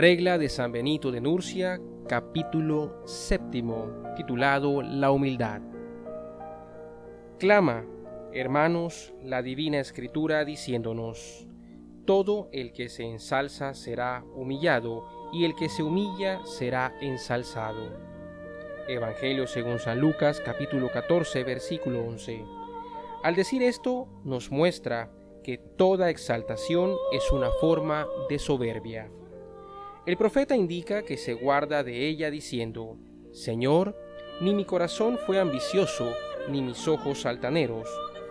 Regla 0.00 0.38
de 0.38 0.48
San 0.48 0.72
Benito 0.72 1.12
de 1.12 1.20
Nurcia, 1.20 1.78
capítulo 2.08 3.06
séptimo, 3.06 4.02
titulado 4.16 4.80
La 4.80 5.10
humildad. 5.10 5.60
Clama, 7.38 7.84
hermanos, 8.32 9.12
la 9.22 9.42
divina 9.42 9.78
escritura 9.78 10.46
diciéndonos, 10.46 11.46
Todo 12.06 12.48
el 12.50 12.72
que 12.72 12.88
se 12.88 13.02
ensalza 13.02 13.74
será 13.74 14.24
humillado, 14.34 15.04
y 15.34 15.44
el 15.44 15.54
que 15.54 15.68
se 15.68 15.82
humilla 15.82 16.40
será 16.46 16.94
ensalzado. 17.02 17.92
Evangelio 18.88 19.46
según 19.46 19.78
San 19.80 20.00
Lucas, 20.00 20.40
capítulo 20.42 20.90
14, 20.90 21.44
versículo 21.44 22.00
11. 22.06 22.42
Al 23.22 23.34
decir 23.34 23.62
esto, 23.62 24.08
nos 24.24 24.50
muestra 24.50 25.12
que 25.44 25.58
toda 25.58 26.08
exaltación 26.08 26.94
es 27.12 27.30
una 27.32 27.50
forma 27.60 28.06
de 28.30 28.38
soberbia. 28.38 29.10
El 30.06 30.16
profeta 30.16 30.56
indica 30.56 31.02
que 31.02 31.18
se 31.18 31.34
guarda 31.34 31.84
de 31.84 32.08
ella 32.08 32.30
diciendo, 32.30 32.96
Señor, 33.32 33.94
ni 34.40 34.54
mi 34.54 34.64
corazón 34.64 35.18
fue 35.26 35.38
ambicioso, 35.38 36.14
ni 36.48 36.62
mis 36.62 36.88
ojos 36.88 37.26
altaneros, 37.26 37.86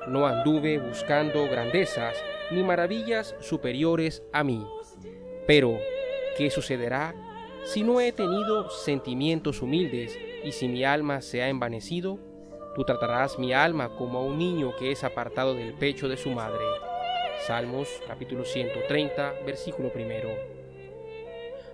no 0.08 0.26
anduve 0.26 0.80
buscando 0.80 1.48
grandezas, 1.48 2.16
ni 2.50 2.64
maravillas 2.64 3.36
superiores 3.40 4.24
a 4.34 4.44
mí. 4.44 4.66
Pero, 5.46 5.78
¿qué 6.38 6.50
sucederá 6.50 7.14
si 7.66 7.84
no 7.84 8.02
he 8.02 8.12
tenido 8.14 8.72
sentimientos 8.72 9.62
humildes 9.62 10.18
y 10.44 10.52
si 10.54 10.68
mi 10.68 10.84
alma 10.84 11.22
se 11.22 11.44
ha 11.44 11.50
envanecido? 11.50 12.18
Tú 12.74 12.84
tratarás 12.84 13.38
mi 13.38 13.54
alma 13.54 13.96
como 13.96 14.18
a 14.18 14.24
un 14.24 14.40
niño 14.40 14.76
que 14.80 14.92
es 14.92 15.04
apartado 15.04 15.54
del 15.54 15.74
pecho 15.74 16.08
de 16.08 16.18
su 16.18 16.32
madre. 16.32 16.66
Salmos 17.46 18.02
capítulo 18.08 18.44
130, 18.44 19.42
versículo 19.46 19.94
primero. 19.94 20.59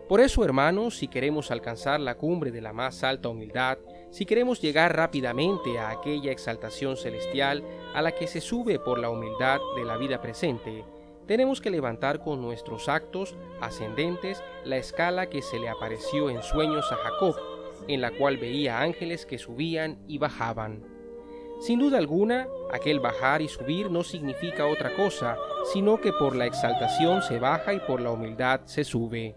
Por 0.08 0.22
eso, 0.22 0.46
hermanos, 0.46 0.98
si 0.98 1.08
queremos 1.08 1.50
alcanzar 1.50 2.00
la 2.00 2.16
cumbre 2.16 2.52
de 2.52 2.62
la 2.62 2.74
más 2.74 3.04
alta 3.04 3.30
humildad, 3.30 3.80
si 4.12 4.26
queremos 4.26 4.62
llegar 4.62 4.96
rápidamente 4.96 5.80
a 5.80 5.90
aquella 5.90 6.32
exaltación 6.32 6.96
celestial 6.96 7.64
a 7.96 8.04
la 8.04 8.12
que 8.12 8.28
se 8.28 8.40
sube 8.40 8.78
por 8.78 9.00
la 9.00 9.10
humildad 9.10 9.60
de 9.76 9.84
la 9.84 9.98
vida 9.98 10.22
presente, 10.22 10.86
tenemos 11.26 11.60
que 11.60 11.72
levantar 11.72 12.24
con 12.24 12.40
nuestros 12.40 12.88
actos 12.88 13.36
ascendentes 13.62 14.44
la 14.64 14.78
escala 14.78 15.28
que 15.28 15.42
se 15.42 15.58
le 15.58 15.70
apareció 15.70 16.30
en 16.30 16.44
sueños 16.44 16.86
a 16.92 16.98
Jacob, 16.98 17.36
en 17.88 18.00
la 18.00 18.12
cual 18.12 18.38
veía 18.38 18.82
ángeles 18.82 19.26
que 19.26 19.40
subían 19.40 19.98
y 20.08 20.20
bajaban. 20.20 20.84
Sin 21.60 21.80
duda 21.80 21.98
alguna, 21.98 22.48
aquel 22.72 23.00
bajar 23.00 23.42
y 23.42 23.48
subir 23.48 23.90
no 23.90 24.04
significa 24.04 24.68
otra 24.68 24.96
cosa, 24.96 25.36
sino 25.74 26.00
que 26.00 26.12
por 26.12 26.36
la 26.36 26.46
exaltación 26.46 27.24
se 27.24 27.40
baja 27.40 27.74
y 27.74 27.80
por 27.80 28.02
la 28.02 28.12
humildad 28.12 28.62
se 28.66 28.84
sube. 28.84 29.36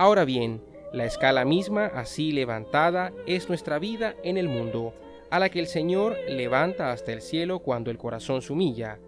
Ahora 0.00 0.24
bien, 0.24 0.62
la 0.94 1.04
escala 1.04 1.44
misma, 1.44 1.84
así 1.84 2.32
levantada, 2.32 3.12
es 3.26 3.50
nuestra 3.50 3.78
vida 3.78 4.14
en 4.24 4.38
el 4.38 4.48
mundo, 4.48 4.94
a 5.28 5.38
la 5.38 5.50
que 5.50 5.60
el 5.60 5.66
Señor 5.66 6.16
levanta 6.26 6.90
hasta 6.90 7.12
el 7.12 7.20
cielo 7.20 7.58
cuando 7.58 7.90
el 7.90 7.98
corazón 7.98 8.40
se 8.40 8.50
humilla. 8.50 8.98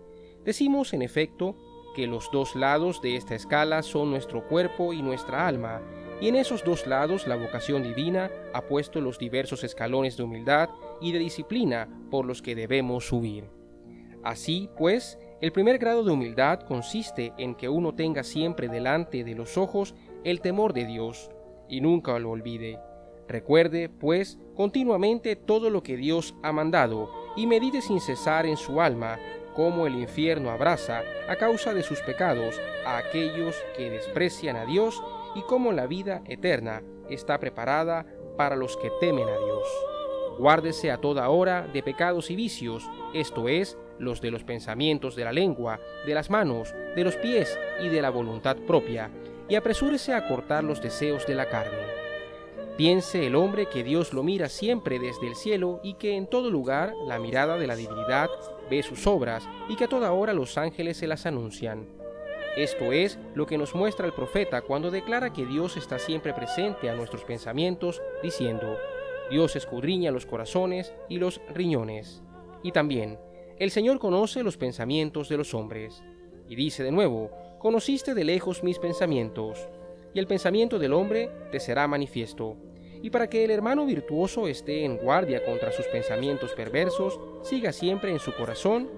Decimos, 0.44 0.92
en 0.92 1.00
efecto, 1.00 1.56
que 1.96 2.06
los 2.06 2.30
dos 2.30 2.54
lados 2.54 3.00
de 3.00 3.16
esta 3.16 3.34
escala 3.34 3.82
son 3.82 4.10
nuestro 4.10 4.46
cuerpo 4.46 4.92
y 4.92 5.00
nuestra 5.00 5.48
alma, 5.48 5.80
y 6.20 6.28
en 6.28 6.36
esos 6.36 6.62
dos 6.62 6.86
lados 6.86 7.26
la 7.26 7.36
vocación 7.36 7.82
divina 7.82 8.30
ha 8.52 8.60
puesto 8.60 9.00
los 9.00 9.18
diversos 9.18 9.64
escalones 9.64 10.18
de 10.18 10.24
humildad 10.24 10.68
y 11.00 11.12
de 11.12 11.20
disciplina 11.20 11.88
por 12.10 12.26
los 12.26 12.42
que 12.42 12.54
debemos 12.54 13.06
subir. 13.06 13.48
Así, 14.22 14.68
pues, 14.76 15.18
el 15.40 15.52
primer 15.52 15.78
grado 15.78 16.04
de 16.04 16.12
humildad 16.12 16.60
consiste 16.60 17.32
en 17.38 17.54
que 17.54 17.70
uno 17.70 17.94
tenga 17.94 18.22
siempre 18.24 18.68
delante 18.68 19.24
de 19.24 19.34
los 19.34 19.56
ojos 19.56 19.94
el 20.24 20.40
temor 20.40 20.72
de 20.72 20.86
Dios, 20.86 21.30
y 21.68 21.80
nunca 21.80 22.18
lo 22.18 22.30
olvide. 22.30 22.78
Recuerde, 23.28 23.88
pues, 23.88 24.38
continuamente 24.54 25.36
todo 25.36 25.70
lo 25.70 25.82
que 25.82 25.96
Dios 25.96 26.34
ha 26.42 26.52
mandado, 26.52 27.10
y 27.36 27.46
medite 27.46 27.80
sin 27.80 28.00
cesar 28.00 28.46
en 28.46 28.56
su 28.56 28.80
alma 28.80 29.18
cómo 29.54 29.86
el 29.86 29.94
infierno 29.96 30.50
abraza, 30.50 31.02
a 31.28 31.36
causa 31.36 31.74
de 31.74 31.82
sus 31.82 32.00
pecados, 32.00 32.60
a 32.84 32.98
aquellos 32.98 33.56
que 33.76 33.90
desprecian 33.90 34.56
a 34.56 34.64
Dios, 34.64 35.02
y 35.34 35.42
cómo 35.42 35.72
la 35.72 35.86
vida 35.86 36.22
eterna 36.26 36.82
está 37.08 37.38
preparada 37.38 38.06
para 38.36 38.56
los 38.56 38.76
que 38.76 38.90
temen 39.00 39.28
a 39.28 39.38
Dios. 39.38 39.68
Guárdese 40.38 40.90
a 40.90 40.98
toda 40.98 41.28
hora 41.28 41.66
de 41.72 41.82
pecados 41.82 42.30
y 42.30 42.36
vicios, 42.36 42.88
esto 43.14 43.48
es, 43.48 43.78
los 43.98 44.20
de 44.20 44.30
los 44.30 44.44
pensamientos 44.44 45.14
de 45.14 45.24
la 45.24 45.32
lengua, 45.32 45.78
de 46.06 46.14
las 46.14 46.30
manos, 46.30 46.74
de 46.96 47.04
los 47.04 47.16
pies 47.16 47.58
y 47.80 47.88
de 47.88 48.02
la 48.02 48.10
voluntad 48.10 48.56
propia, 48.66 49.10
y 49.52 49.54
apresúrese 49.54 50.14
a 50.14 50.26
cortar 50.26 50.64
los 50.64 50.80
deseos 50.80 51.26
de 51.26 51.34
la 51.34 51.50
carne. 51.50 51.76
Piense 52.78 53.26
el 53.26 53.34
hombre 53.34 53.66
que 53.66 53.84
Dios 53.84 54.14
lo 54.14 54.22
mira 54.22 54.48
siempre 54.48 54.98
desde 54.98 55.26
el 55.26 55.36
cielo 55.36 55.78
y 55.82 55.92
que 55.92 56.16
en 56.16 56.26
todo 56.26 56.50
lugar 56.50 56.94
la 57.06 57.18
mirada 57.18 57.58
de 57.58 57.66
la 57.66 57.76
divinidad 57.76 58.30
ve 58.70 58.82
sus 58.82 59.06
obras 59.06 59.46
y 59.68 59.76
que 59.76 59.84
a 59.84 59.88
toda 59.88 60.12
hora 60.12 60.32
los 60.32 60.56
ángeles 60.56 60.96
se 60.96 61.06
las 61.06 61.26
anuncian. 61.26 61.86
Esto 62.56 62.92
es 62.92 63.18
lo 63.34 63.44
que 63.44 63.58
nos 63.58 63.74
muestra 63.74 64.06
el 64.06 64.14
profeta 64.14 64.62
cuando 64.62 64.90
declara 64.90 65.34
que 65.34 65.44
Dios 65.44 65.76
está 65.76 65.98
siempre 65.98 66.32
presente 66.32 66.88
a 66.88 66.94
nuestros 66.94 67.24
pensamientos, 67.24 68.00
diciendo, 68.22 68.78
Dios 69.30 69.54
escudriña 69.54 70.12
los 70.12 70.24
corazones 70.24 70.94
y 71.10 71.18
los 71.18 71.42
riñones. 71.52 72.22
Y 72.62 72.72
también, 72.72 73.18
el 73.58 73.70
Señor 73.70 73.98
conoce 73.98 74.42
los 74.42 74.56
pensamientos 74.56 75.28
de 75.28 75.36
los 75.36 75.52
hombres. 75.52 76.02
Y 76.48 76.56
dice 76.56 76.82
de 76.82 76.90
nuevo, 76.90 77.30
conociste 77.62 78.12
de 78.14 78.24
lejos 78.24 78.64
mis 78.64 78.80
pensamientos, 78.80 79.68
y 80.12 80.18
el 80.18 80.26
pensamiento 80.26 80.80
del 80.80 80.92
hombre 80.92 81.30
te 81.52 81.60
será 81.60 81.86
manifiesto. 81.86 82.56
Y 83.02 83.10
para 83.10 83.30
que 83.30 83.44
el 83.44 83.52
hermano 83.52 83.86
virtuoso 83.86 84.48
esté 84.48 84.84
en 84.84 84.96
guardia 84.96 85.44
contra 85.44 85.70
sus 85.70 85.86
pensamientos 85.86 86.54
perversos, 86.54 87.20
siga 87.42 87.72
siempre 87.72 88.10
en 88.10 88.18
su 88.18 88.34
corazón, 88.34 88.90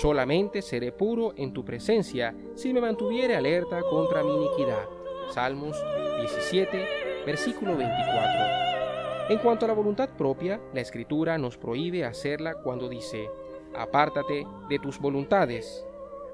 solamente 0.00 0.62
seré 0.62 0.92
puro 0.92 1.34
en 1.36 1.52
tu 1.52 1.64
presencia 1.64 2.36
si 2.54 2.72
me 2.72 2.80
mantuviere 2.80 3.34
alerta 3.34 3.82
contra 3.82 4.22
mi 4.22 4.32
iniquidad. 4.32 4.88
Salmos 5.32 5.76
17, 6.20 7.24
versículo 7.26 7.76
24. 7.76 9.28
En 9.28 9.38
cuanto 9.38 9.64
a 9.64 9.68
la 9.68 9.74
voluntad 9.74 10.10
propia, 10.10 10.60
la 10.72 10.80
escritura 10.80 11.36
nos 11.36 11.58
prohíbe 11.58 12.04
hacerla 12.04 12.54
cuando 12.62 12.88
dice, 12.88 13.28
apártate 13.74 14.46
de 14.68 14.78
tus 14.78 15.00
voluntades, 15.00 15.84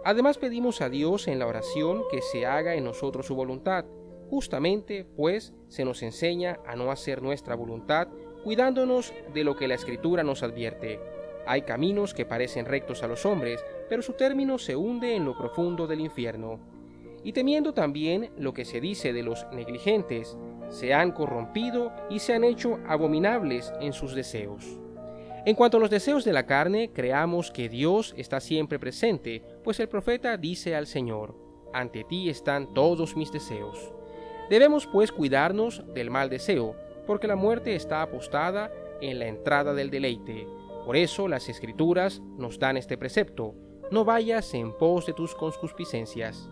Además 0.05 0.39
pedimos 0.39 0.81
a 0.81 0.89
Dios 0.89 1.29
en 1.29 1.39
la 1.39 1.47
oración 1.47 2.03
que 2.11 2.23
se 2.23 2.47
haga 2.47 2.75
en 2.75 2.85
nosotros 2.85 3.27
su 3.27 3.35
voluntad. 3.35 3.85
Justamente, 4.31 5.05
pues, 5.17 5.53
se 5.69 5.85
nos 5.85 6.03
enseña 6.03 6.59
a 6.67 6.75
no 6.75 6.91
hacer 6.91 7.23
nuestra 7.23 7.55
voluntad, 7.55 8.09
cuidándonos 8.43 9.13
de 9.35 9.45
lo 9.45 9.57
que 9.57 9.69
la 9.69 9.75
Escritura 9.75 10.23
nos 10.23 10.43
advierte. 10.43 11.01
Hay 11.47 11.63
caminos 11.63 12.15
que 12.15 12.25
parecen 12.25 12.65
rectos 12.65 13.03
a 13.03 13.09
los 13.09 13.27
hombres, 13.27 13.63
pero 13.89 14.01
su 14.01 14.15
término 14.15 14.59
se 14.59 14.77
hunde 14.77 15.17
en 15.17 15.27
lo 15.27 15.37
profundo 15.37 15.87
del 15.87 16.01
infierno. 16.01 16.61
Y 17.23 17.33
temiendo 17.33 17.75
también 17.75 18.31
lo 18.39 18.55
que 18.55 18.65
se 18.65 18.81
dice 18.81 19.13
de 19.13 19.23
los 19.23 19.47
negligentes, 19.53 20.39
se 20.71 20.95
han 20.95 21.13
corrompido 21.13 21.93
y 22.09 22.21
se 22.21 22.33
han 22.33 22.45
hecho 22.45 22.79
abominables 22.87 23.73
en 23.81 23.93
sus 23.93 24.15
deseos. 24.15 24.79
En 25.47 25.55
cuanto 25.55 25.79
a 25.79 25.81
los 25.81 25.89
deseos 25.89 26.25
de 26.25 26.35
la 26.35 26.45
carne, 26.45 26.91
creamos 26.93 27.51
que 27.51 27.71
Dios 27.71 28.13
está 28.19 28.41
siempre 28.41 28.79
presente, 28.79 29.43
pues 29.65 29.81
el 29.81 29.89
profeta 29.89 30.37
dice 30.37 30.77
al 30.77 30.87
Señor, 30.87 31.35
ante 31.73 32.05
ti 32.05 32.29
están 32.29 32.75
todos 32.75 33.17
mis 33.17 33.33
deseos. 33.33 33.93
Debemos 34.51 34.87
pues 34.87 35.13
cuidarnos 35.13 35.83
del 35.95 36.11
mal 36.11 36.29
deseo, 36.29 36.77
porque 37.07 37.27
la 37.27 37.37
muerte 37.37 37.75
está 37.75 38.03
apostada 38.03 38.71
en 39.01 39.19
la 39.19 39.29
entrada 39.29 39.73
del 39.73 39.89
deleite. 39.89 40.47
Por 40.85 40.97
eso 40.97 41.27
las 41.27 41.49
escrituras 41.49 42.21
nos 42.37 42.59
dan 42.59 42.77
este 42.77 42.99
precepto, 42.99 43.55
no 43.91 44.05
vayas 44.05 44.53
en 44.53 44.77
pos 44.77 45.07
de 45.07 45.15
tus 45.15 45.35
concupiscencias. 45.35 46.51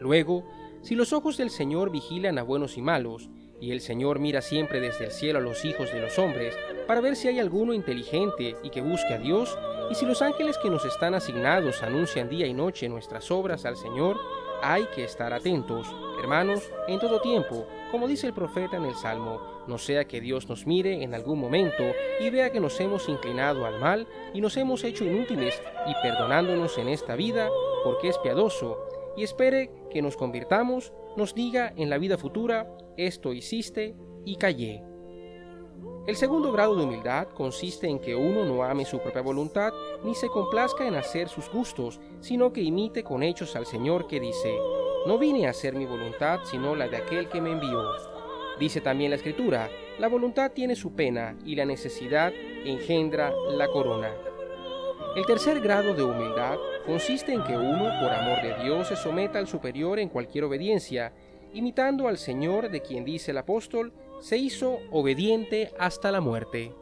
Luego, 0.00 0.44
si 0.80 0.94
los 0.94 1.12
ojos 1.12 1.36
del 1.36 1.50
Señor 1.50 1.90
vigilan 1.90 2.38
a 2.38 2.42
buenos 2.42 2.78
y 2.78 2.82
malos, 2.82 3.28
y 3.60 3.72
el 3.72 3.80
Señor 3.80 4.20
mira 4.20 4.40
siempre 4.40 4.80
desde 4.80 5.04
el 5.04 5.10
cielo 5.10 5.38
a 5.38 5.42
los 5.42 5.64
hijos 5.64 5.92
de 5.92 6.00
los 6.00 6.18
hombres 6.18 6.56
para 6.86 7.00
ver 7.00 7.16
si 7.16 7.28
hay 7.28 7.38
alguno 7.38 7.72
inteligente 7.72 8.56
y 8.62 8.70
que 8.70 8.80
busque 8.80 9.14
a 9.14 9.18
Dios, 9.18 9.58
y 9.90 9.94
si 9.94 10.06
los 10.06 10.22
ángeles 10.22 10.58
que 10.58 10.70
nos 10.70 10.84
están 10.84 11.14
asignados 11.14 11.82
anuncian 11.82 12.28
día 12.28 12.46
y 12.46 12.54
noche 12.54 12.88
nuestras 12.88 13.30
obras 13.30 13.64
al 13.64 13.76
Señor, 13.76 14.18
hay 14.62 14.84
que 14.94 15.04
estar 15.04 15.32
atentos, 15.32 15.94
hermanos, 16.20 16.70
en 16.88 16.98
todo 16.98 17.20
tiempo, 17.20 17.66
como 17.90 18.08
dice 18.08 18.26
el 18.26 18.32
profeta 18.32 18.76
en 18.76 18.86
el 18.86 18.94
Salmo, 18.94 19.40
no 19.66 19.78
sea 19.78 20.06
que 20.06 20.20
Dios 20.20 20.48
nos 20.48 20.66
mire 20.66 21.02
en 21.02 21.14
algún 21.14 21.38
momento 21.38 21.82
y 22.20 22.30
vea 22.30 22.50
que 22.50 22.60
nos 22.60 22.80
hemos 22.80 23.08
inclinado 23.08 23.66
al 23.66 23.78
mal 23.78 24.06
y 24.32 24.40
nos 24.40 24.56
hemos 24.56 24.84
hecho 24.84 25.04
inútiles 25.04 25.60
y 25.86 25.92
perdonándonos 26.02 26.78
en 26.78 26.88
esta 26.88 27.14
vida, 27.14 27.50
porque 27.82 28.08
es 28.08 28.18
piadoso, 28.18 28.78
y 29.16 29.22
espere 29.22 29.70
que 29.90 30.02
nos 30.02 30.16
convirtamos, 30.16 30.92
nos 31.16 31.34
diga 31.34 31.72
en 31.76 31.90
la 31.90 31.98
vida 31.98 32.18
futura, 32.18 32.66
esto 32.96 33.32
hiciste 33.32 33.94
y 34.24 34.36
callé. 34.36 34.82
El 36.06 36.16
segundo 36.16 36.52
grado 36.52 36.76
de 36.76 36.84
humildad 36.84 37.28
consiste 37.28 37.88
en 37.88 37.98
que 37.98 38.14
uno 38.14 38.44
no 38.44 38.62
ame 38.62 38.84
su 38.84 38.98
propia 38.98 39.22
voluntad 39.22 39.72
ni 40.02 40.14
se 40.14 40.28
complazca 40.28 40.86
en 40.86 40.96
hacer 40.96 41.28
sus 41.28 41.50
gustos, 41.50 41.98
sino 42.20 42.52
que 42.52 42.60
imite 42.60 43.02
con 43.02 43.22
hechos 43.22 43.56
al 43.56 43.64
Señor 43.64 44.06
que 44.06 44.20
dice, 44.20 44.54
No 45.06 45.18
vine 45.18 45.46
a 45.46 45.50
hacer 45.50 45.74
mi 45.74 45.86
voluntad, 45.86 46.40
sino 46.44 46.74
la 46.74 46.88
de 46.88 46.98
aquel 46.98 47.28
que 47.28 47.40
me 47.40 47.52
envió. 47.52 47.82
Dice 48.58 48.80
también 48.80 49.10
la 49.10 49.16
Escritura, 49.16 49.70
la 49.98 50.08
voluntad 50.08 50.52
tiene 50.52 50.76
su 50.76 50.94
pena 50.94 51.36
y 51.44 51.54
la 51.54 51.64
necesidad 51.64 52.32
engendra 52.64 53.32
la 53.48 53.68
corona. 53.68 54.12
El 55.16 55.24
tercer 55.26 55.60
grado 55.60 55.94
de 55.94 56.02
humildad 56.02 56.58
consiste 56.84 57.32
en 57.32 57.44
que 57.44 57.56
uno, 57.56 57.88
por 58.00 58.12
amor 58.12 58.42
de 58.42 58.62
Dios, 58.62 58.88
se 58.88 58.96
someta 58.96 59.38
al 59.38 59.46
superior 59.46 59.98
en 59.98 60.08
cualquier 60.08 60.44
obediencia, 60.44 61.12
imitando 61.54 62.08
al 62.08 62.18
Señor 62.18 62.70
de 62.70 62.82
quien 62.82 63.04
dice 63.04 63.30
el 63.30 63.38
apóstol, 63.38 63.92
se 64.20 64.36
hizo 64.36 64.78
obediente 64.90 65.72
hasta 65.78 66.12
la 66.12 66.20
muerte. 66.20 66.72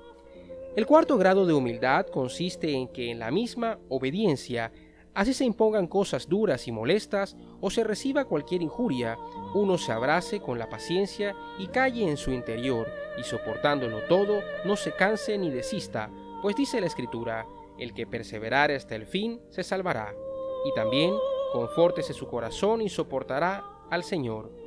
El 0.75 0.87
cuarto 0.87 1.19
grado 1.19 1.45
de 1.45 1.53
humildad 1.53 2.07
consiste 2.07 2.73
en 2.73 2.89
que 2.89 3.11
en 3.11 3.19
la 3.19 3.31
misma 3.31 3.79
obediencia, 3.89 4.73
así 5.13 5.35
se 5.35 5.45
impongan 5.45 5.87
cosas 5.87 6.29
duras 6.29 6.67
y 6.67 6.73
molestas 6.73 7.37
o 7.61 7.69
se 7.69 7.85
reciba 7.85 8.25
cualquier 8.25 8.63
injuria, 8.63 9.19
uno 9.55 9.77
se 9.77 9.93
abrace 9.93 10.41
con 10.41 10.59
la 10.59 10.71
paciencia 10.71 11.37
y 11.59 11.67
calle 11.67 12.09
en 12.09 12.17
su 12.17 12.31
interior, 12.31 12.89
y 13.19 13.23
soportándolo 13.23 14.01
todo, 14.09 14.41
no 14.65 14.77
se 14.77 14.93
canse 14.93 15.37
ni 15.37 15.51
desista, 15.51 16.11
pues 16.41 16.57
dice 16.57 16.81
la 16.81 16.87
Escritura, 16.87 17.47
el 17.79 17.93
que 17.93 18.07
perseverare 18.07 18.75
hasta 18.75 18.95
el 18.95 19.07
fin 19.07 19.41
se 19.51 19.63
salvará. 19.63 20.15
Y 20.65 20.75
también, 20.75 21.13
confórtese 21.53 22.15
su 22.15 22.29
corazón 22.29 22.81
y 22.81 22.89
soportará 22.89 23.63
al 23.91 24.05
Señor. 24.05 24.62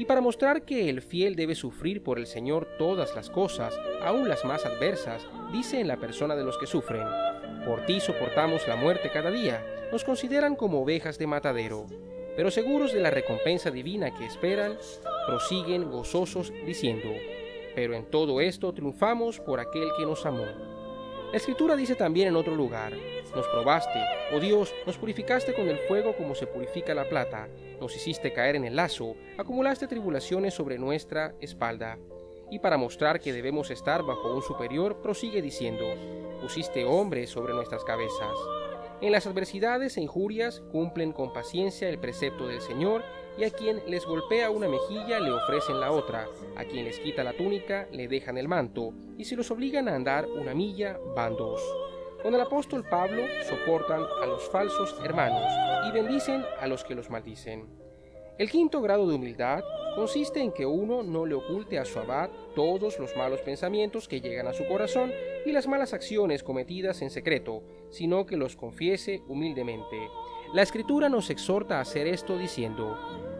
Y 0.00 0.06
para 0.06 0.22
mostrar 0.22 0.62
que 0.62 0.88
el 0.88 1.02
fiel 1.02 1.36
debe 1.36 1.54
sufrir 1.54 2.02
por 2.02 2.18
el 2.18 2.26
Señor 2.26 2.66
todas 2.78 3.14
las 3.14 3.28
cosas, 3.28 3.78
aun 4.00 4.30
las 4.30 4.46
más 4.46 4.64
adversas, 4.64 5.26
dice 5.52 5.78
en 5.78 5.88
la 5.88 5.98
persona 5.98 6.34
de 6.34 6.42
los 6.42 6.56
que 6.56 6.66
sufren, 6.66 7.06
por 7.66 7.84
ti 7.84 8.00
soportamos 8.00 8.66
la 8.66 8.76
muerte 8.76 9.10
cada 9.12 9.30
día, 9.30 9.62
nos 9.92 10.02
consideran 10.04 10.56
como 10.56 10.80
ovejas 10.80 11.18
de 11.18 11.26
matadero, 11.26 11.86
pero 12.34 12.50
seguros 12.50 12.94
de 12.94 13.00
la 13.00 13.10
recompensa 13.10 13.70
divina 13.70 14.16
que 14.16 14.24
esperan, 14.24 14.78
prosiguen 15.26 15.90
gozosos 15.90 16.50
diciendo, 16.64 17.10
pero 17.74 17.92
en 17.92 18.06
todo 18.06 18.40
esto 18.40 18.72
triunfamos 18.72 19.38
por 19.38 19.60
aquel 19.60 19.90
que 19.98 20.06
nos 20.06 20.24
amó. 20.24 20.46
La 21.30 21.36
escritura 21.36 21.76
dice 21.76 21.94
también 21.94 22.26
en 22.26 22.34
otro 22.34 22.56
lugar, 22.56 22.92
nos 23.36 23.46
probaste, 23.46 24.00
oh 24.32 24.40
Dios, 24.40 24.74
nos 24.84 24.98
purificaste 24.98 25.54
con 25.54 25.68
el 25.68 25.78
fuego 25.78 26.16
como 26.16 26.34
se 26.34 26.48
purifica 26.48 26.92
la 26.92 27.08
plata, 27.08 27.46
nos 27.80 27.94
hiciste 27.94 28.32
caer 28.32 28.56
en 28.56 28.64
el 28.64 28.74
lazo, 28.74 29.14
acumulaste 29.38 29.86
tribulaciones 29.86 30.54
sobre 30.54 30.76
nuestra 30.76 31.36
espalda. 31.40 31.98
Y 32.50 32.58
para 32.58 32.76
mostrar 32.76 33.20
que 33.20 33.32
debemos 33.32 33.70
estar 33.70 34.02
bajo 34.02 34.34
un 34.34 34.42
superior, 34.42 35.00
prosigue 35.02 35.40
diciendo, 35.40 35.84
pusiste 36.42 36.84
hombres 36.84 37.30
sobre 37.30 37.54
nuestras 37.54 37.84
cabezas. 37.84 38.36
En 39.02 39.12
las 39.12 39.26
adversidades 39.26 39.96
e 39.96 40.02
injurias 40.02 40.60
cumplen 40.72 41.12
con 41.12 41.32
paciencia 41.32 41.88
el 41.88 41.98
precepto 41.98 42.46
del 42.46 42.60
Señor, 42.60 43.02
y 43.38 43.44
a 43.44 43.50
quien 43.50 43.80
les 43.86 44.04
golpea 44.04 44.50
una 44.50 44.68
mejilla 44.68 45.20
le 45.20 45.32
ofrecen 45.32 45.80
la 45.80 45.90
otra, 45.90 46.28
a 46.56 46.64
quien 46.64 46.84
les 46.84 46.98
quita 46.98 47.24
la 47.24 47.32
túnica 47.32 47.88
le 47.92 48.08
dejan 48.08 48.36
el 48.36 48.48
manto, 48.48 48.92
y 49.16 49.24
si 49.24 49.36
los 49.36 49.50
obligan 49.50 49.88
a 49.88 49.94
andar 49.94 50.26
una 50.26 50.52
milla 50.52 50.98
van 51.16 51.34
dos. 51.34 51.62
Con 52.22 52.34
el 52.34 52.40
apóstol 52.42 52.84
Pablo 52.84 53.22
soportan 53.48 54.02
a 54.22 54.26
los 54.26 54.46
falsos 54.50 54.94
hermanos 55.02 55.50
y 55.88 55.92
bendicen 55.92 56.44
a 56.60 56.66
los 56.66 56.84
que 56.84 56.94
los 56.94 57.08
maldicen. 57.08 57.66
El 58.36 58.50
quinto 58.50 58.82
grado 58.82 59.08
de 59.08 59.14
humildad 59.14 59.64
consiste 59.96 60.40
en 60.40 60.52
que 60.52 60.66
uno 60.66 61.02
no 61.02 61.24
le 61.24 61.34
oculte 61.34 61.78
a 61.78 61.86
su 61.86 61.98
abad 61.98 62.28
todos 62.54 62.98
los 62.98 63.16
malos 63.16 63.40
pensamientos 63.40 64.08
que 64.08 64.20
llegan 64.20 64.46
a 64.46 64.52
su 64.52 64.66
corazón 64.66 65.10
y 65.46 65.52
las 65.52 65.66
malas 65.66 65.94
acciones 65.94 66.42
cometidas 66.42 67.00
en 67.00 67.10
secreto, 67.10 67.62
sino 67.90 68.26
que 68.26 68.36
los 68.36 68.56
confiese 68.56 69.22
humildemente. 69.28 70.08
La 70.54 70.62
escritura 70.62 71.08
nos 71.08 71.30
exhorta 71.30 71.78
a 71.78 71.82
hacer 71.82 72.06
esto 72.06 72.38
diciendo, 72.38 72.96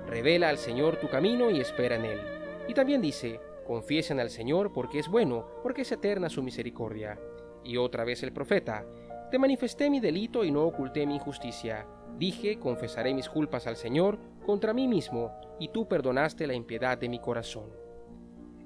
revela 0.06 0.48
al 0.48 0.58
Señor 0.58 0.96
tu 0.96 1.08
camino 1.08 1.50
y 1.50 1.60
espera 1.60 1.96
en 1.96 2.04
él. 2.04 2.20
Y 2.68 2.74
también 2.74 3.00
dice, 3.00 3.40
confiesen 3.66 4.20
al 4.20 4.30
Señor 4.30 4.72
porque 4.72 4.98
es 4.98 5.08
bueno, 5.08 5.46
porque 5.62 5.82
es 5.82 5.92
eterna 5.92 6.28
su 6.28 6.42
misericordia. 6.42 7.18
Y 7.64 7.76
otra 7.76 8.04
vez 8.04 8.22
el 8.22 8.32
profeta, 8.32 8.84
te 9.30 9.38
manifesté 9.38 9.90
mi 9.90 10.00
delito 10.00 10.44
y 10.44 10.50
no 10.50 10.64
oculté 10.64 11.06
mi 11.06 11.14
injusticia. 11.14 11.86
Dije, 12.18 12.58
confesaré 12.58 13.14
mis 13.14 13.28
culpas 13.28 13.66
al 13.66 13.76
Señor 13.76 14.18
contra 14.44 14.74
mí 14.74 14.88
mismo, 14.88 15.30
y 15.58 15.68
tú 15.68 15.86
perdonaste 15.86 16.46
la 16.46 16.54
impiedad 16.54 16.98
de 16.98 17.08
mi 17.08 17.20
corazón. 17.20 17.70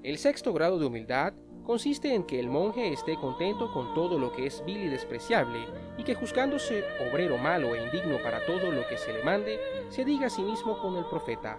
El 0.02 0.18
sexto 0.18 0.52
grado 0.52 0.78
de 0.78 0.86
humildad 0.86 1.34
consiste 1.64 2.14
en 2.14 2.24
que 2.24 2.38
el 2.38 2.48
monje 2.48 2.92
esté 2.92 3.16
contento 3.16 3.72
con 3.72 3.94
todo 3.94 4.18
lo 4.18 4.32
que 4.32 4.46
es 4.46 4.64
vil 4.64 4.84
y 4.84 4.88
despreciable, 4.88 5.66
y 5.96 6.04
que 6.04 6.14
juzgándose 6.14 6.84
obrero 7.10 7.38
malo 7.38 7.74
e 7.74 7.82
indigno 7.82 8.22
para 8.22 8.44
todo 8.46 8.70
lo 8.70 8.86
que 8.86 8.98
se 8.98 9.12
le 9.12 9.22
mande, 9.22 9.58
se 9.88 10.04
diga 10.04 10.26
a 10.26 10.30
sí 10.30 10.42
mismo 10.42 10.78
con 10.78 10.96
el 10.96 11.06
profeta, 11.06 11.58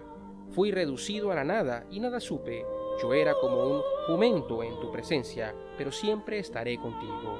fui 0.50 0.70
reducido 0.70 1.32
a 1.32 1.34
la 1.34 1.44
nada 1.44 1.86
y 1.90 2.00
nada 2.00 2.20
supe, 2.20 2.64
yo 3.02 3.12
era 3.12 3.34
como 3.34 3.62
un 3.64 3.82
jumento 4.06 4.62
en 4.62 4.78
tu 4.80 4.90
presencia, 4.90 5.54
pero 5.76 5.90
siempre 5.92 6.38
estaré 6.38 6.78
contigo. 6.78 7.38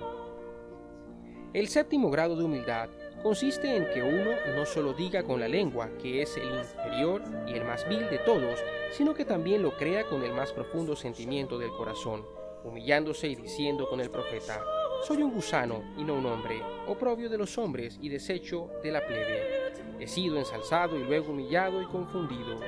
El 1.53 1.69
séptimo 1.69 2.11
grado 2.11 2.37
de 2.37 2.45
humildad 2.45 2.91
consiste 3.23 3.75
en 3.75 3.89
que 3.91 4.03
uno 4.03 4.33
no 4.55 4.67
solo 4.67 4.93
diga 4.93 5.23
con 5.23 5.41
la 5.41 5.49
lengua 5.49 5.89
que 6.03 6.21
es 6.21 6.37
el 6.37 6.51
inferior 6.55 7.23
y 7.47 7.55
el 7.55 7.65
más 7.65 7.89
vil 7.89 8.11
de 8.11 8.19
todos, 8.19 8.63
sino 8.91 9.15
que 9.15 9.25
también 9.25 9.63
lo 9.63 9.77
crea 9.77 10.07
con 10.07 10.23
el 10.23 10.35
más 10.35 10.53
profundo 10.53 10.97
sentimiento 10.97 11.59
del 11.59 11.71
corazón, 11.71 12.27
humillándose 12.67 13.29
y 13.29 13.37
diciendo 13.37 13.89
con 13.89 14.01
el 14.01 14.11
profeta, 14.11 14.63
soy 15.07 15.23
un 15.23 15.33
gusano 15.33 15.83
y 15.97 16.05
no 16.05 16.15
un 16.15 16.27
hombre, 16.27 16.61
oprobio 16.87 17.29
de 17.29 17.39
los 17.39 17.57
hombres 17.59 17.99
y 18.03 18.09
desecho 18.09 18.71
de 18.83 18.91
la 18.91 19.07
plebe. 19.07 19.73
He 20.01 20.09
sido 20.09 20.37
ensalzado 20.37 20.99
y 20.99 21.05
luego 21.05 21.33
humillado 21.33 21.81
y 21.81 21.87
confundido. 21.87 22.59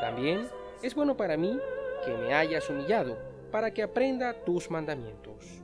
También 0.00 0.48
es 0.82 0.94
bueno 0.94 1.16
para 1.16 1.36
mí 1.36 1.58
que 2.04 2.12
me 2.12 2.34
hayas 2.34 2.68
humillado, 2.70 3.18
para 3.50 3.72
que 3.72 3.82
aprenda 3.82 4.44
tus 4.44 4.70
mandamientos. 4.70 5.62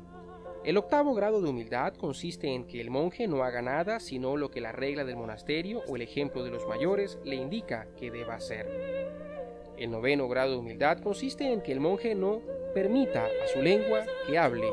El 0.64 0.78
octavo 0.78 1.14
grado 1.14 1.40
de 1.40 1.48
humildad 1.48 1.94
consiste 1.94 2.52
en 2.52 2.66
que 2.66 2.80
el 2.80 2.90
monje 2.90 3.28
no 3.28 3.44
haga 3.44 3.62
nada 3.62 4.00
sino 4.00 4.36
lo 4.36 4.50
que 4.50 4.60
la 4.60 4.72
regla 4.72 5.04
del 5.04 5.16
monasterio 5.16 5.82
o 5.86 5.94
el 5.94 6.02
ejemplo 6.02 6.42
de 6.42 6.50
los 6.50 6.66
mayores 6.66 7.18
le 7.24 7.36
indica 7.36 7.86
que 7.96 8.10
deba 8.10 8.34
hacer. 8.34 9.35
El 9.76 9.90
noveno 9.90 10.26
grado 10.26 10.52
de 10.52 10.56
humildad 10.56 11.00
consiste 11.00 11.52
en 11.52 11.60
que 11.60 11.72
el 11.72 11.80
monje 11.80 12.14
no 12.14 12.40
permita 12.72 13.24
a 13.26 13.48
su 13.52 13.60
lengua 13.60 14.04
que 14.26 14.38
hable, 14.38 14.70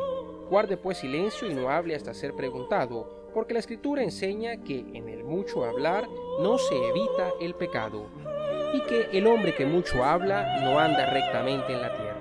guarde 0.49 0.77
pues 0.77 0.99
silencio 0.99 1.49
y 1.49 1.53
no 1.53 1.69
hable 1.69 1.95
hasta 1.95 2.13
ser 2.13 2.33
preguntado, 2.33 3.29
porque 3.33 3.53
la 3.53 3.59
escritura 3.59 4.01
enseña 4.01 4.63
que 4.63 4.79
en 4.79 5.09
el 5.09 5.25
mucho 5.25 5.65
hablar 5.65 6.07
no 6.39 6.57
se 6.57 6.75
evita 6.75 7.31
el 7.41 7.53
pecado 7.55 8.05
y 8.73 8.81
que 8.81 9.09
el 9.11 9.27
hombre 9.27 9.53
que 9.53 9.65
mucho 9.65 10.05
habla 10.05 10.61
no 10.61 10.79
anda 10.79 11.05
rectamente 11.07 11.73
en 11.73 11.81
la 11.81 11.95
tierra. 11.97 12.13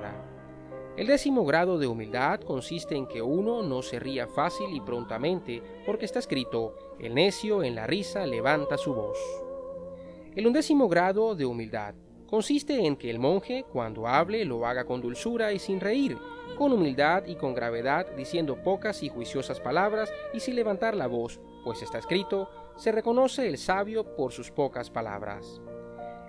El 0.97 1.07
décimo 1.07 1.45
grado 1.45 1.79
de 1.79 1.87
humildad 1.87 2.41
consiste 2.41 2.97
en 2.97 3.07
que 3.07 3.23
uno 3.23 3.63
no 3.63 3.83
se 3.83 3.99
ría 3.99 4.27
fácil 4.27 4.75
y 4.75 4.81
prontamente, 4.81 5.63
porque 5.87 6.05
está 6.05 6.19
escrito, 6.19 6.97
el 6.99 7.15
necio 7.15 7.63
en 7.63 7.77
la 7.77 7.87
risa 7.87 8.27
levanta 8.27 8.77
su 8.77 8.93
voz. 8.93 9.19
El 10.35 10.47
undécimo 10.47 10.89
grado 10.89 11.35
de 11.35 11.47
humildad 11.47 11.95
consiste 12.33 12.87
en 12.87 12.97
que 12.97 13.11
el 13.11 13.19
monje, 13.19 13.67
cuando 13.71 14.09
hable, 14.09 14.47
lo 14.47 14.65
haga 14.65 14.87
con 14.87 15.03
dulzura 15.03 15.53
y 15.53 15.59
sin 15.59 15.81
reír, 15.81 16.17
con 16.57 16.73
humildad 16.73 17.25
y 17.27 17.35
con 17.35 17.53
gravedad, 17.53 18.07
diciendo 18.17 18.57
pocas 18.57 19.03
y 19.03 19.11
juiciosas 19.11 19.61
palabras 19.61 20.11
y 20.33 20.41
sin 20.41 20.57
levantar 20.57 20.97
la 20.97 21.09
voz, 21.09 21.41
pues 21.63 21.83
está 21.83 21.99
escrito, 21.99 22.49
se 22.77 22.91
reconoce 22.91 23.47
el 23.47 23.59
sabio 23.59 24.17
por 24.17 24.33
sus 24.33 24.51
pocas 24.51 24.89
palabras. 24.89 25.61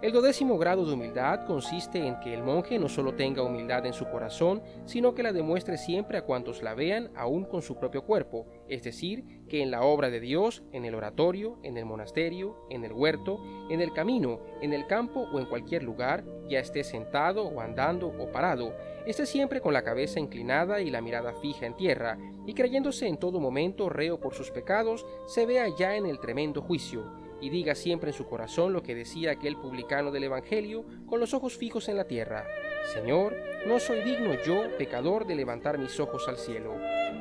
El 0.03 0.11
dodécimo 0.11 0.57
grado 0.57 0.85
de 0.85 0.95
humildad 0.95 1.45
consiste 1.45 2.05
en 2.05 2.19
que 2.19 2.33
el 2.33 2.43
monje 2.43 2.77
no 2.77 2.89
solo 2.89 3.13
tenga 3.13 3.41
humildad 3.41 3.85
en 3.85 3.93
su 3.93 4.03
corazón, 4.09 4.61
sino 4.83 5.15
que 5.15 5.23
la 5.23 5.31
demuestre 5.31 5.77
siempre 5.77 6.17
a 6.17 6.25
cuantos 6.25 6.61
la 6.61 6.73
vean, 6.73 7.09
aún 7.15 7.45
con 7.45 7.61
su 7.61 7.77
propio 7.77 8.03
cuerpo, 8.03 8.45
es 8.67 8.83
decir, 8.83 9.23
que 9.47 9.61
en 9.61 9.71
la 9.71 9.83
obra 9.83 10.09
de 10.09 10.19
Dios, 10.19 10.61
en 10.73 10.83
el 10.83 10.93
oratorio, 10.93 11.57
en 11.63 11.77
el 11.77 11.85
monasterio, 11.85 12.67
en 12.69 12.83
el 12.83 12.91
huerto, 12.91 13.39
en 13.69 13.79
el 13.79 13.93
camino, 13.93 14.41
en 14.61 14.73
el 14.73 14.87
campo 14.87 15.21
o 15.21 15.39
en 15.39 15.45
cualquier 15.45 15.83
lugar, 15.83 16.25
ya 16.49 16.59
esté 16.59 16.83
sentado 16.83 17.45
o 17.45 17.61
andando 17.61 18.07
o 18.07 18.29
parado, 18.29 18.73
esté 19.05 19.25
siempre 19.25 19.61
con 19.61 19.71
la 19.71 19.85
cabeza 19.85 20.19
inclinada 20.19 20.81
y 20.81 20.89
la 20.89 20.99
mirada 20.99 21.31
fija 21.35 21.65
en 21.65 21.77
tierra, 21.77 22.17
y 22.45 22.53
creyéndose 22.53 23.07
en 23.07 23.15
todo 23.15 23.39
momento 23.39 23.87
reo 23.87 24.19
por 24.19 24.33
sus 24.33 24.51
pecados, 24.51 25.05
se 25.27 25.45
vea 25.45 25.67
ya 25.79 25.95
en 25.95 26.07
el 26.07 26.19
tremendo 26.19 26.61
juicio 26.61 27.22
y 27.43 27.49
diga 27.49 27.75
siempre 27.75 28.11
en 28.11 28.17
su 28.17 28.25
corazón 28.25 28.71
lo 28.71 28.83
que 28.83 28.95
decía 28.95 29.31
aquel 29.31 29.57
publicano 29.57 30.11
del 30.11 30.23
Evangelio 30.23 30.85
con 31.05 31.19
los 31.19 31.33
ojos 31.33 31.57
fijos 31.57 31.89
en 31.89 31.97
la 31.97 32.07
tierra. 32.07 32.45
Señor, 32.93 33.35
no 33.67 33.81
soy 33.81 34.01
digno 34.01 34.33
yo, 34.45 34.77
pecador, 34.77 35.27
de 35.27 35.35
levantar 35.35 35.77
mis 35.77 35.99
ojos 35.99 36.25
al 36.29 36.37
cielo. 36.37 36.73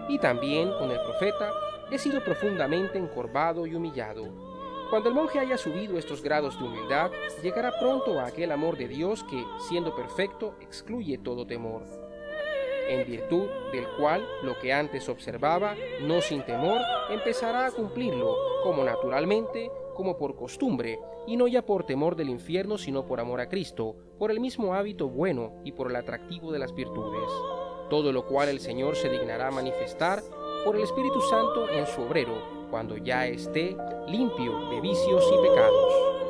Y 0.09 0.21
también, 0.21 0.71
con 0.79 0.93
el 0.93 1.01
profeta, 1.01 1.51
he 1.91 1.99
sido 1.99 2.23
profundamente 2.23 2.99
encorvado 2.99 3.67
y 3.67 3.75
humillado. 3.75 4.29
Cuando 4.91 5.09
el 5.09 5.15
monje 5.17 5.41
haya 5.41 5.59
subido 5.59 5.99
estos 5.99 6.23
grados 6.23 6.57
de 6.57 6.67
humildad, 6.67 7.11
llegará 7.43 7.77
pronto 7.81 8.21
a 8.21 8.27
aquel 8.27 8.53
amor 8.53 8.77
de 8.77 8.87
Dios 8.87 9.25
que, 9.25 9.45
siendo 9.69 9.97
perfecto, 9.97 10.55
excluye 10.61 11.19
todo 11.19 11.45
temor 11.49 11.83
en 12.89 13.07
virtud 13.07 13.49
del 13.73 13.87
cual 13.97 14.27
lo 14.43 14.59
que 14.59 14.73
antes 14.73 15.09
observaba, 15.09 15.75
no 16.03 16.21
sin 16.21 16.43
temor, 16.43 16.81
empezará 17.11 17.67
a 17.67 17.71
cumplirlo, 17.71 18.37
como 18.63 18.85
naturalmente 18.85 19.71
como 19.95 20.17
por 20.17 20.35
costumbre, 20.37 20.99
y 21.27 21.37
no 21.37 21.47
ya 21.47 21.63
por 21.65 21.85
temor 21.85 22.17
del 22.17 22.31
infierno, 22.31 22.79
sino 22.79 23.07
por 23.07 23.21
amor 23.21 23.41
a 23.41 23.49
Cristo, 23.49 23.97
por 24.19 24.31
el 24.31 24.41
mismo 24.41 24.75
hábito 24.75 25.09
bueno 25.09 25.53
y 25.65 25.73
por 25.73 25.91
el 25.91 25.97
atractivo 25.97 26.53
de 26.53 26.59
las 26.59 26.75
virtudes. 26.75 27.31
Todo 27.91 28.13
lo 28.13 28.27
cual 28.27 28.49
el 28.49 28.61
Señor 28.61 28.97
se 28.97 29.09
dignará 29.09 29.51
manifestar 29.51 30.23
por 30.65 30.77
el 30.77 30.83
Espíritu 30.83 31.21
Santo 31.23 31.69
en 31.69 31.87
su 31.87 32.03
obrero, 32.03 32.35
cuando 32.71 32.97
ya 32.97 33.27
esté 33.27 33.77
limpio 34.09 34.71
de 34.71 34.81
vicios 34.81 35.25
y 35.33 35.49
pecados. 35.49 36.22